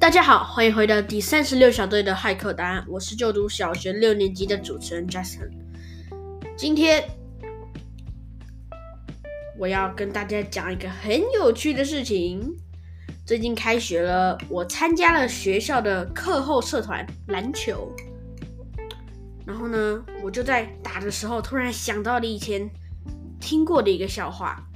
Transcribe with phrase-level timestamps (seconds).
[0.00, 2.82] 大家好，欢迎回到第三十六小队的骇客答案。
[2.88, 5.50] 我是就读小学六年级的主持人 Justin。
[6.56, 7.04] 今天
[9.58, 12.56] 我要跟大家讲一个很有趣的事情。
[13.26, 17.94] 最近开学了，我参加了学校的课后社团篮球。
[19.44, 22.70] 然后呢，我就在打的时候，突然想到了以前
[23.38, 24.66] 听过的一个笑话。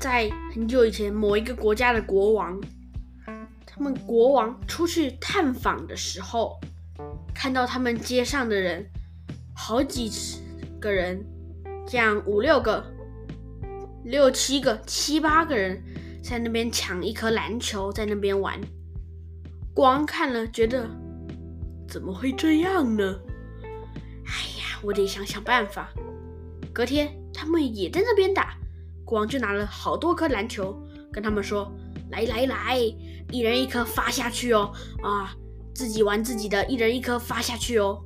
[0.00, 2.60] 在很久以前，某一个国家的国王。
[3.76, 6.60] 他们国王出去探访的时候，
[7.34, 8.88] 看到他们街上的人，
[9.52, 10.38] 好几十
[10.80, 11.26] 个人，
[11.84, 12.84] 这样五六个、
[14.04, 15.82] 六七个、七八个人
[16.22, 18.60] 在那边抢一颗篮球，在那边玩。
[19.74, 20.88] 国王看了，觉得
[21.88, 23.18] 怎么会这样呢？
[24.24, 25.92] 哎呀，我得想想办法。
[26.72, 28.56] 隔天，他们也在那边打，
[29.04, 30.80] 国王就拿了好多颗篮球，
[31.12, 31.74] 跟他们说。
[32.10, 32.78] 来来来，
[33.30, 34.72] 一人一颗发下去哦！
[35.02, 35.34] 啊，
[35.74, 38.00] 自己玩自己的，一人一颗发下去哦。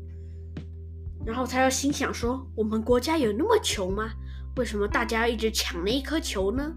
[1.26, 4.10] 然后他又心想说：“我们国家有那么穷吗？
[4.56, 6.72] 为什么大家一直抢那一颗球呢？”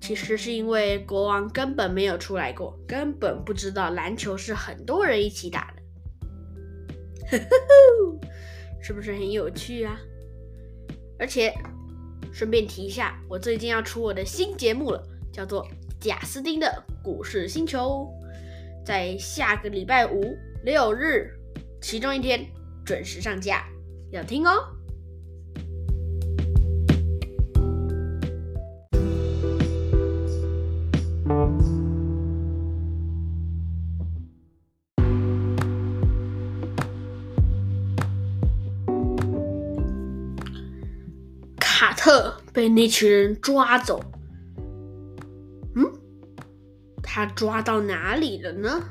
[0.00, 5.82] 其实是因为国王根本没有出来过，根本不知道篮球是很多人一起打的。
[7.30, 8.28] 呵呵呵，
[8.82, 9.98] 是不是很有趣啊？
[11.18, 11.52] 而且
[12.32, 15.02] 顺便提一下，我最近要出我的新节目了。
[15.32, 15.66] 叫做
[16.04, 18.06] 贾斯汀的故事星球，
[18.84, 21.30] 在下个礼拜五六日
[21.80, 22.46] 其中一天
[22.84, 23.64] 准时上架，
[24.10, 24.52] 要听哦。
[41.56, 44.04] 卡特被那群人抓走。
[47.14, 48.82] 他抓到哪里了呢？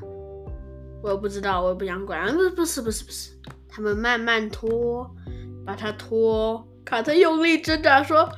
[1.02, 2.34] 我也不知道，我也不想管。
[2.34, 3.32] 不，不是，不是，不是。
[3.68, 5.14] 他们慢慢拖，
[5.66, 6.66] 把他拖。
[6.86, 8.30] 卡特用力挣扎说：“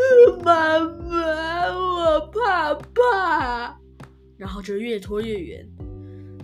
[0.44, 3.80] 妈妈，我怕怕。”
[4.36, 5.66] 然后就越拖越远。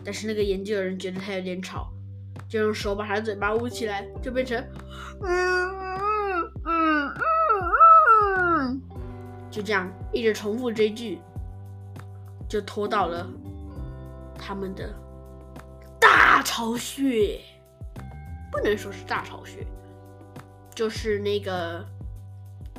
[0.02, 1.92] 但是那个研究的人觉得他有点吵，
[2.48, 4.58] 就用手把他的嘴巴捂起来，就变成
[5.20, 7.20] “嗯嗯嗯嗯
[8.38, 8.82] 嗯”，
[9.52, 11.20] 就这样一直重复这句。
[12.52, 13.26] 就拖到了
[14.38, 14.94] 他们的
[15.98, 17.40] 大巢穴，
[18.50, 19.66] 不能说是大巢穴，
[20.74, 21.82] 就是那个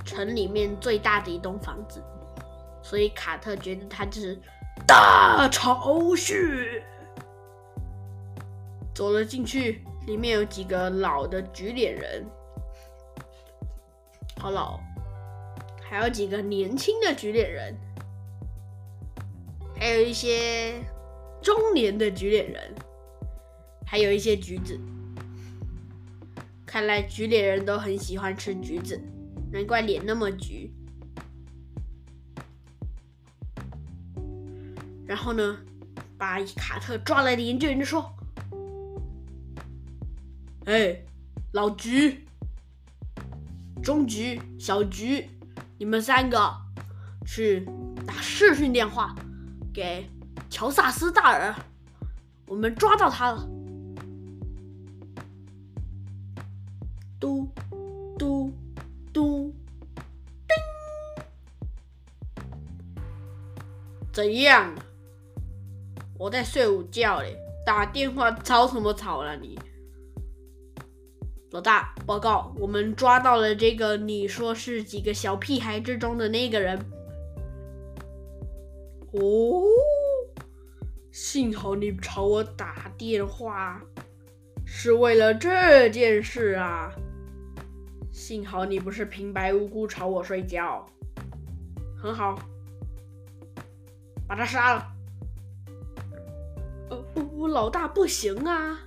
[0.06, 2.03] 城里面最大的一栋房子，
[2.83, 4.39] 所以卡特觉得它就是
[4.85, 6.83] 大巢穴。
[8.94, 12.23] 走了进去，里面有几个老的举脸人，
[14.39, 14.79] 好老，
[15.81, 17.75] 还有几个年轻的举脸人。
[19.83, 20.81] 还有一些
[21.41, 22.73] 中年的橘脸人，
[23.85, 24.79] 还有一些橘子。
[26.66, 28.97] 看来橘脸人都很喜欢吃橘子，
[29.51, 30.71] 难怪脸那么橘。
[35.05, 35.57] 然后呢，
[36.17, 38.09] 把卡特抓来的研究员就说
[40.63, 40.97] ：“哎，
[41.51, 42.25] 老橘、
[43.83, 45.29] 中橘、小橘，
[45.77, 46.55] 你们三个
[47.25, 47.67] 去
[48.07, 49.13] 打视讯电话。”
[49.73, 50.07] 给
[50.51, 51.56] 乔萨斯大人，
[52.45, 53.50] 我们抓到他了！
[57.19, 57.50] 嘟
[58.19, 58.53] 嘟
[59.12, 59.51] 嘟，
[60.47, 60.56] 叮！
[64.13, 64.72] 怎样？
[66.19, 67.35] 我在睡午觉嘞，
[67.66, 69.57] 打电话吵什么吵了你？
[71.50, 76.79] 老大，报告，我们抓到了这个你说是几个小屁孩之中的那个人。
[79.13, 79.63] 哦，
[81.12, 83.79] 幸好你朝我打电话
[84.66, 86.91] 是为了这件事啊！
[88.12, 90.83] 幸好你不是平白无故朝我睡觉，
[91.95, 92.39] 很好，
[94.27, 94.88] 把他杀了。
[96.89, 98.80] 呃，不，老大不行啊！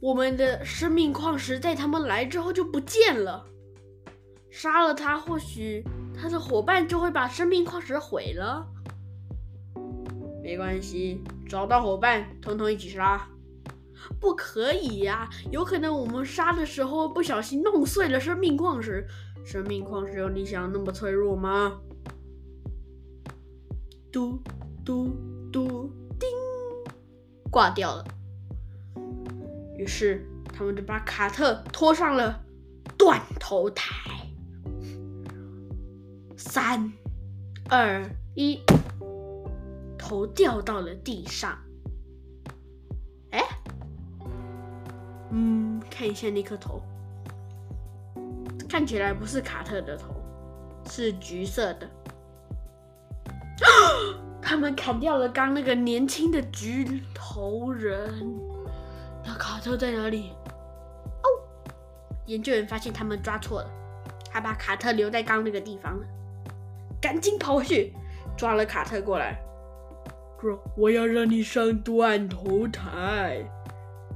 [0.00, 3.46] 我们的生命矿石在他们来之后就不见了，
[4.50, 5.84] 杀了他，或许
[6.22, 8.64] 他的伙伴就会把生命矿石毁了。
[10.40, 13.28] 没关系，找到伙伴，统统一起杀。
[14.20, 19.04] 不可以呀，有可能我们杀的时候不小心弄碎了生命矿石。
[19.44, 21.80] 生命矿石有你想那么脆弱吗？
[24.12, 24.40] 嘟
[24.84, 25.08] 嘟
[25.52, 26.28] 嘟，叮，
[27.50, 28.04] 挂掉了。
[29.76, 32.44] 于是他们就把卡特拖上了
[32.96, 34.21] 断头台。
[36.42, 36.92] 三
[37.70, 38.04] 二
[38.34, 38.60] 一。
[39.96, 41.56] 头掉到了地上。
[43.30, 43.40] 哎，
[45.30, 46.82] 嗯，看一下那颗头，
[48.68, 50.12] 看起来不是卡特的头，
[50.90, 51.88] 是橘色的。
[54.42, 58.12] 他们砍掉了刚那个年轻的橘头人。
[59.24, 60.32] 那卡特在哪里？
[61.22, 61.26] 哦，
[62.26, 63.70] 研究员发现他们抓错了，
[64.30, 66.06] 他把卡特留在刚那个地方了。
[67.02, 67.92] 赶紧跑回去，
[68.36, 69.42] 抓了卡特过来，
[70.40, 73.44] 说：“我要让你上断头台，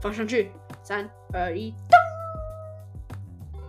[0.01, 0.53] 放上去，
[0.85, 3.61] 三二一，咚！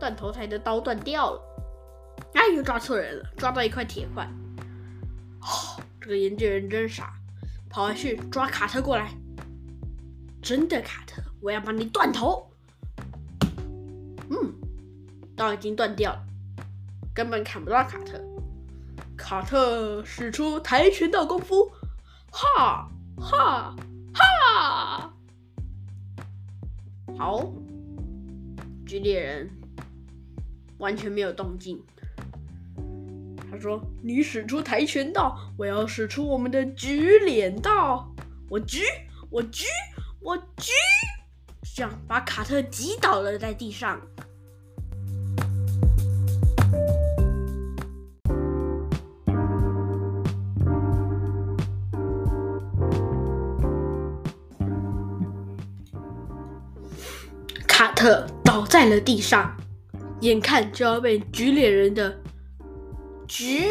[0.00, 1.40] 断头台的刀断掉了。
[2.34, 4.28] 哎，又抓错人了，抓到一块铁块。
[5.40, 7.14] 哦，这个研究员真傻，
[7.70, 9.12] 跑回去抓卡特过来。
[10.42, 12.50] 真的卡特，我要把你断头。
[14.28, 14.52] 嗯，
[15.36, 16.20] 刀已经断掉了，
[17.14, 18.20] 根本砍不到卡特。
[19.16, 21.70] 卡特使出跆拳道功夫，
[22.30, 23.76] 哈哈
[24.12, 25.14] 哈！
[27.16, 27.52] 好，
[28.84, 29.48] 巨猎人
[30.78, 31.80] 完全没有动静。
[33.50, 38.12] 他说：“你使出跆拳道，我要使出我们的举脸道。
[38.50, 38.80] 我举，
[39.30, 39.64] 我举，
[40.20, 40.72] 我举，
[41.76, 44.00] 这样把卡特击倒了在地上。”
[58.04, 59.50] 卡特倒在了地上，
[60.20, 62.14] 眼看就要被举脸人的
[63.26, 63.64] 举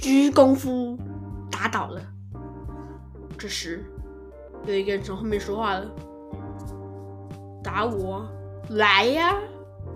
[0.00, 0.98] 举功夫
[1.50, 2.00] 打倒了。
[3.36, 3.84] 这时，
[4.64, 5.86] 有一个人从后面说话了
[7.62, 8.26] ：“打我，
[8.70, 9.36] 来呀，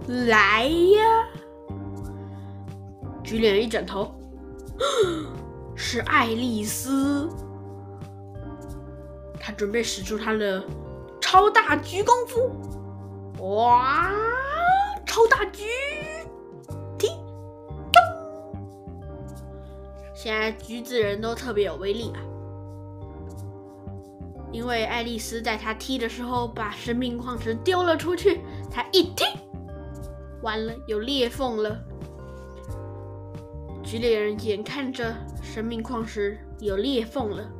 [0.06, 1.26] 来呀！”
[3.24, 4.14] 举脸人一转头，
[5.74, 7.30] 是爱丽丝，
[9.40, 10.62] 他准备使出他的
[11.18, 12.50] 超大鞠功夫。
[13.40, 14.10] 哇！
[15.06, 15.64] 超大橘
[16.98, 17.08] 踢
[17.92, 18.00] 咚！
[20.14, 22.20] 现在橘子人都特别有威力啊，
[24.52, 28.40] 因为爱丽丝在他踢的时候把生命矿石丢了出去，
[28.70, 29.24] 他一踢，
[30.42, 31.80] 完了有裂缝了。
[33.82, 37.50] 橘猎人眼看着生命矿石有裂缝了，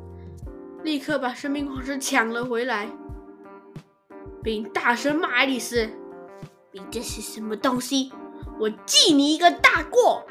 [0.83, 2.87] 立刻把生命矿石抢了回来。
[4.43, 5.89] 并大声骂爱丽丝
[6.71, 8.11] ：“你这是什么东西？
[8.59, 10.25] 我记你一个大过！”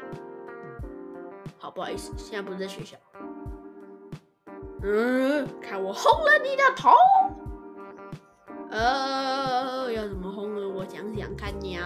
[1.57, 2.97] 好，不好意思，现在不在学校。
[4.83, 6.89] 嗯，看我轰了你的头！
[8.71, 10.67] 呃，要怎么轰呢？
[10.67, 11.81] 我想想看呀。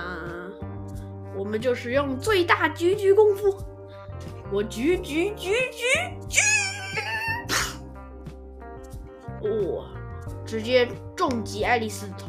[1.35, 3.53] 我们就是用最大狙击功夫，
[4.51, 6.39] 我狙狙狙狙狙！
[9.77, 9.85] 哇！
[10.45, 12.27] 直接重击爱丽丝的头。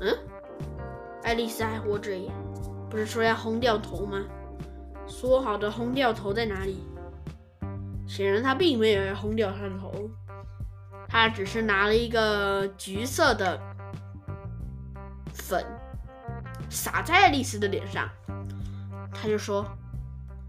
[0.00, 0.18] 嗯，
[1.22, 2.30] 爱丽丝还活着耶，
[2.90, 4.22] 不是说要轰掉头吗？
[5.06, 6.84] 说好的轰掉头在哪里？
[8.06, 10.10] 显然他并没有要轰掉他的头，
[11.08, 13.58] 他只是拿了一个橘色的
[15.32, 15.64] 粉
[16.68, 18.08] 撒在爱丽丝的脸上，
[19.14, 19.62] 他就说：“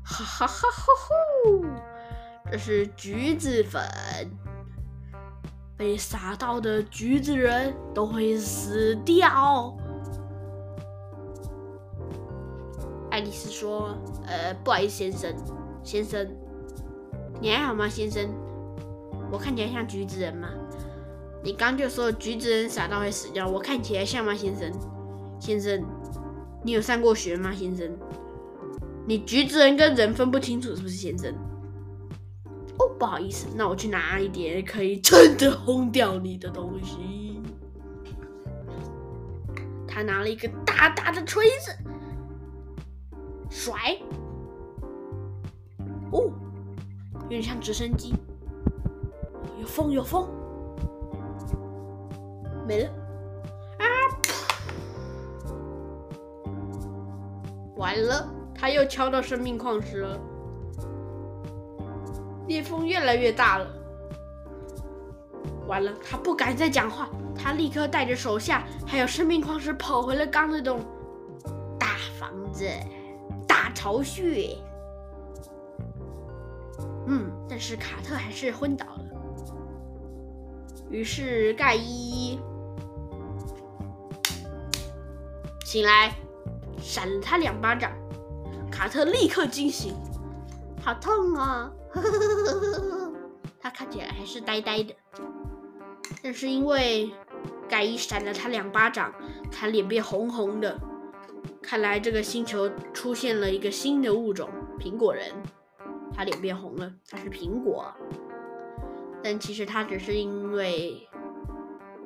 [0.03, 1.65] 哈哈哈哈吼，
[2.51, 3.81] 这是橘子粉。”
[5.75, 9.75] 被撒到的橘子人都会死掉。
[13.09, 15.35] 爱丽丝说：“呃，不好意思，先生，
[15.83, 16.27] 先生，
[17.39, 18.27] 你还好吗，先生？
[19.31, 20.49] 我看起来像橘子人吗？
[21.43, 24.71] 你刚就说橘子人撒到会死掉，我看起来像吗，先生？
[25.39, 25.83] 先生，
[26.63, 27.91] 你有上过学吗，先生？
[29.05, 31.33] 你橘子人跟人分不清楚是不是，先生？”
[32.83, 37.39] 哦，不好意思，那我去拿一点可以真的轰掉你的东西。
[39.87, 41.71] 他拿了一个大大的锤子，
[43.49, 43.97] 甩，
[46.11, 46.29] 哦，
[47.21, 48.13] 有点像直升机，
[49.61, 50.27] 有风有风，
[52.67, 52.89] 没了，
[53.77, 53.85] 啊，
[57.77, 60.19] 完了，他又敲到生命矿石了。
[62.47, 63.67] 裂缝越来越大了，
[65.67, 70.83] 完了，他不敢再讲话，他立刻带着手下还有生命矿石跑回了刚那栋
[71.79, 72.67] 大房子、
[73.47, 74.57] 大巢穴。
[77.07, 78.99] 嗯，但是卡特还是昏倒了。
[80.89, 82.39] 于是盖伊
[85.65, 86.13] 醒来，
[86.81, 87.91] 闪了他两巴掌，
[88.69, 89.95] 卡特立刻惊醒，
[90.81, 91.71] 好痛啊！
[93.59, 94.93] 他看起来还是呆呆的，
[96.21, 97.11] 但是因为
[97.69, 99.13] 盖伊闪了他两巴掌，
[99.51, 100.77] 他脸变红红的。
[101.61, 105.31] 看来这个星球出现了一个新的物种——苹果人。
[106.15, 107.91] 他脸变红了，他是苹果，
[109.23, 111.07] 但其实他只是因为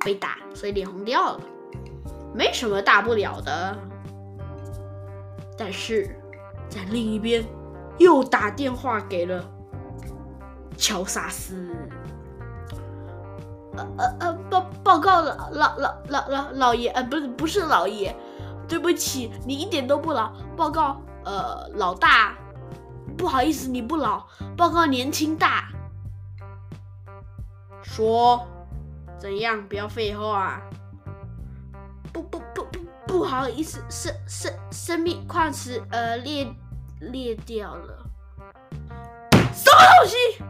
[0.05, 1.41] 被打，所以脸红掉了，
[2.33, 3.77] 没什么大不了的。
[5.57, 6.15] 但是
[6.69, 7.43] 在另一边，
[7.97, 9.43] 又打电话给了
[10.77, 11.75] 乔萨斯。
[13.75, 18.15] 呃呃呃，报报告老老老老老老爷，呃，不是不是老爷，
[18.67, 20.31] 对不起，你一点都不老。
[20.55, 22.35] 报告，呃，老大，
[23.15, 24.25] 不好意思，你不老。
[24.55, 25.69] 报告年轻大。
[27.83, 28.47] 说，
[29.19, 29.67] 怎样？
[29.67, 30.59] 不要废话。
[32.11, 36.47] 不不不不，不好意思，生生生命矿石呃裂
[36.99, 38.05] 裂掉了。
[39.53, 40.43] 什么东西？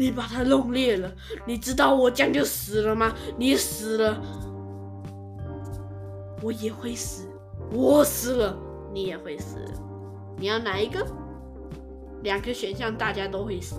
[0.00, 1.12] 你把它弄裂了，
[1.46, 3.14] 你知道我这样就死了吗？
[3.36, 4.18] 你死了，
[6.42, 7.28] 我也会死。
[7.70, 8.58] 我死了，
[8.94, 9.58] 你也会死。
[10.38, 11.06] 你要哪一个？
[12.22, 13.76] 两个选项，大家都会死。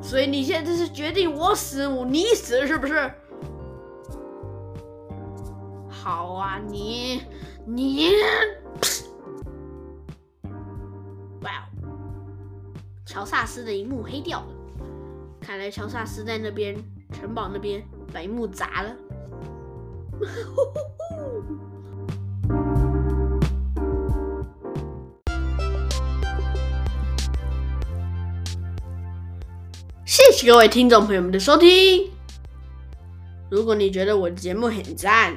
[0.00, 3.12] 所以你现在是决定我死，我你死是不是？
[5.90, 7.20] 好啊，你
[7.66, 8.08] 你，
[11.42, 11.68] 哇！
[13.04, 14.46] 乔萨斯的一幕黑掉了。
[15.44, 16.74] 看来乔萨斯在那边
[17.12, 18.96] 城堡那边把幕砸了。
[30.06, 32.10] 谢谢各位听众朋友们的收听。
[33.50, 35.36] 如果你觉得我的节目很赞，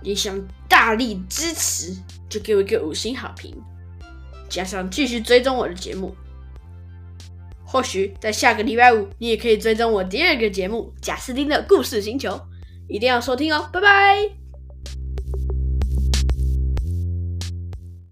[0.00, 1.92] 也想大力支持，
[2.28, 3.60] 就给我一个五星好评，
[4.48, 6.14] 加上继续追踪我的节目。
[7.66, 12.30] 或许在下个礼拜五，你也可以追踪我第二个节目《贾斯汀的故事星球》，
[12.88, 13.68] 一定要收听哦！
[13.72, 14.45] 拜拜。